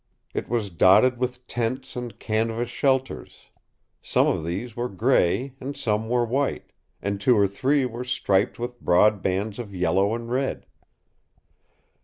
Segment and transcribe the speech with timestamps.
[0.33, 3.49] It was dotted with tents and canvas shelters.
[4.01, 6.71] Some of these were gray, and some were white,
[7.03, 10.65] and two or three were striped with broad bands of yellow and red.